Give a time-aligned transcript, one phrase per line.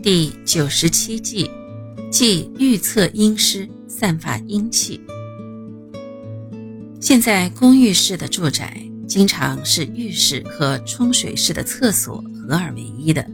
[0.00, 1.50] 第九十七计，
[2.08, 5.00] 即预测阴湿，散发阴气。
[7.00, 13.28] 现在公寓式的住宅经常是浴室和冲水式的厕所合二为一的，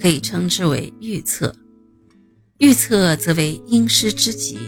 [0.00, 1.54] 可以称之为浴厕。
[2.58, 4.58] 浴厕则为阴湿之极，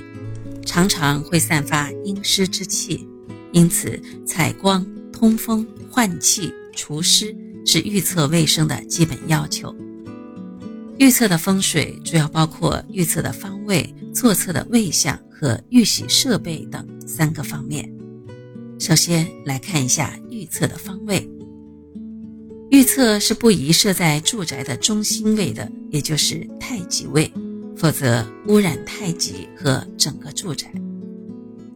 [0.67, 3.09] 常常会散发阴湿之气，
[3.53, 7.35] 因此采光、通风、换气、除湿
[7.65, 9.75] 是浴厕卫生的基本要求。
[10.99, 17.89] 预测的风水主要包括预测的方位、坐厕的位向和预洗设备等三个方面。
[18.81, 21.29] 首先来看一下预测的方位。
[22.71, 27.33] 预测是不宜设在住宅的中心位的，也就是太极位，
[27.77, 30.67] 否则污染太极和整个住宅。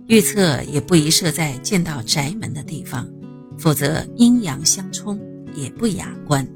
[0.08, 3.08] 预测也不宜设在见到宅门的地方，
[3.56, 5.18] 否则阴阳相冲，
[5.54, 6.46] 也不雅观。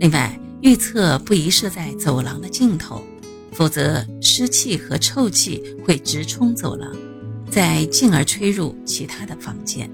[0.00, 3.02] 另外，预测不宜设在走廊的尽头，
[3.52, 6.94] 否则湿气和臭气会直冲走廊，
[7.50, 9.90] 再进而吹入其他的房间。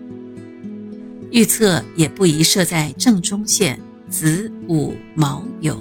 [1.31, 5.77] 预测也不宜设在正中线、子午卯酉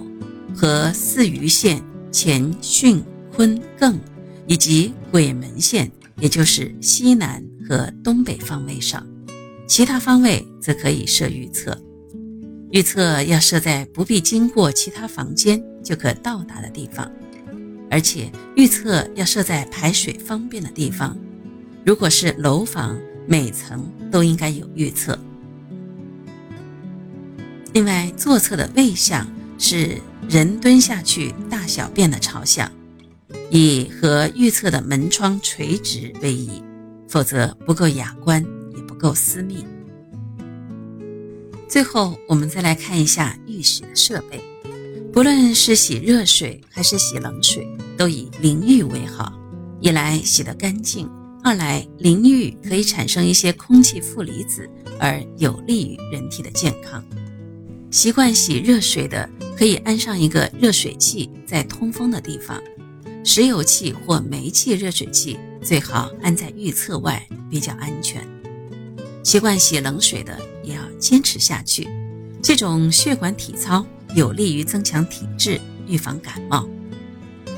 [0.55, 3.01] 和四余线乾巽
[3.33, 3.95] 坤艮，
[4.47, 9.05] 以及鬼门线，也就是西南和东北方位上。
[9.67, 11.75] 其他方位则可以设预测。
[12.75, 17.09] 预测要设在不必经过其他房间就可到达的地方，
[17.89, 21.17] 而且预测要设在排水方便的地方。
[21.85, 25.17] 如果是楼房，每层都应该有预测。
[27.71, 29.25] 另外，坐厕的位向
[29.57, 32.69] 是人蹲下去大小便的朝向，
[33.49, 36.61] 以和预测的门窗垂直为宜，
[37.07, 39.65] 否则不够雅观，也不够私密。
[41.67, 44.39] 最后，我们再来看一下浴室的设备。
[45.11, 49.33] 不论是洗热水还是洗冷水，都以淋浴为好。
[49.81, 51.09] 一来洗得干净，
[51.43, 54.69] 二来淋浴可以产生一些空气负离子，
[54.99, 57.03] 而有利于人体的健康。
[57.91, 62.61] 习惯洗热水的，可以安上一个热水器在通风的地方。
[63.23, 68.21] 石油气或煤气热水器最好安在浴厕外，比较安全。
[69.25, 71.87] 习惯洗冷水的也要坚持下去，
[72.43, 76.69] 这种血管体操有利于增强体质，预防感冒。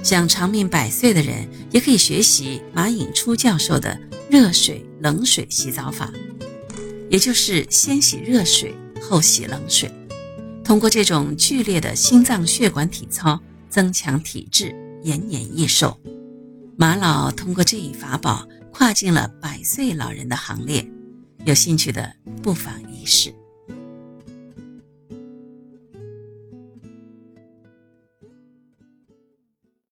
[0.01, 6.09] 想长命百岁的人也可以学习马颖初教授的热水冷水洗澡法，
[7.09, 9.91] 也就是先洗热水后洗冷水。
[10.63, 13.37] 通过这种剧烈的心脏血管体操，
[13.69, 14.73] 增强体质，
[15.03, 15.99] 延年益寿。
[16.77, 20.89] 马老通过这一法宝，跨进了百岁老人的行列。
[21.47, 22.13] 有兴趣的
[22.43, 23.33] 不妨一试。